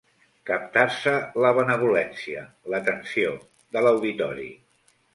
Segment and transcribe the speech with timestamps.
[0.49, 1.13] Captar-se
[1.45, 2.43] la benevolència,
[2.75, 3.39] l'atenció,
[3.79, 4.53] de l'auditori.